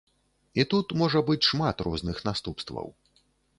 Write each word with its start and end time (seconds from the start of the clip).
І 0.63 0.63
тут 0.71 0.95
можа 1.01 1.21
быць 1.27 1.47
шмат 1.51 1.85
розных 1.89 2.25
наступстваў. 2.31 2.93